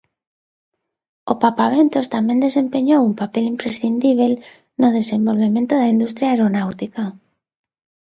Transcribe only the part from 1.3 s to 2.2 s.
O papaventos